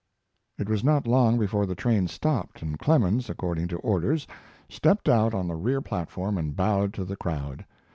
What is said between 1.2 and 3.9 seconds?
before the train stopped, and Clemens, according to